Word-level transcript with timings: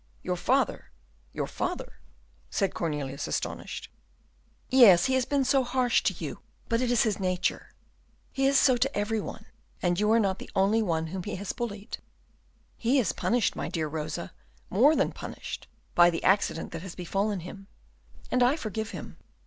"Your 0.23 0.35
father, 0.35 0.89
your 1.31 1.45
father!" 1.45 1.99
said 2.49 2.73
Cornelius, 2.73 3.27
astonished. 3.27 3.87
"Yes, 4.67 5.05
he 5.05 5.13
has 5.13 5.25
been 5.25 5.45
so 5.45 5.63
harsh 5.63 6.01
to 6.01 6.15
you; 6.17 6.39
but 6.67 6.81
it 6.81 6.89
is 6.89 7.03
his 7.03 7.19
nature, 7.19 7.71
he 8.31 8.47
is 8.47 8.57
so 8.57 8.77
to 8.77 8.97
every 8.97 9.19
one, 9.21 9.45
and 9.79 9.99
you 9.99 10.11
are 10.11 10.19
not 10.19 10.39
the 10.39 10.49
only 10.55 10.81
one 10.81 11.05
whom 11.13 11.21
he 11.21 11.35
has 11.35 11.53
bullied." 11.53 11.99
"He 12.77 12.97
is 12.97 13.13
punished, 13.13 13.55
my 13.55 13.69
dear 13.69 13.87
Rosa, 13.87 14.33
more 14.71 14.95
than 14.95 15.11
punished, 15.11 15.67
by 15.93 16.09
the 16.09 16.23
accident 16.23 16.71
that 16.71 16.81
has 16.81 16.95
befallen 16.95 17.41
him, 17.41 17.67
and 18.31 18.41
I 18.41 18.55
forgive 18.55 18.89
him." 18.89 19.17